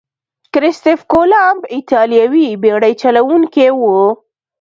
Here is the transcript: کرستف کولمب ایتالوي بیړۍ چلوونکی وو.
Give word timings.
کرستف 0.53 0.99
کولمب 1.11 1.59
ایتالوي 1.75 2.47
بیړۍ 2.63 2.93
چلوونکی 3.01 3.69
وو. 3.79 3.97